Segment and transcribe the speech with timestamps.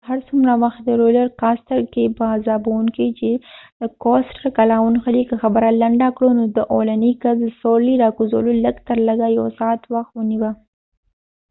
[0.09, 5.35] هر څومره وخت د رولر کاستر roller coasterکې په عذابوونکې دي چې کله ونښلی، که
[5.43, 9.47] خبره لنډه کړو نو د اولنی کس د سورلی را کوزولو لږ تر لږه یو
[9.59, 10.51] ساعت وخت ونیوه